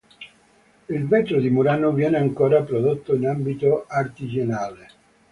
Il 0.89 1.05
vetro 1.07 1.39
di 1.39 1.51
Murano 1.51 1.91
viene 1.93 2.17
ancora 2.17 2.63
prodotto 2.63 3.13
in 3.13 3.27
ambito 3.27 3.85
artigianale. 3.85 4.87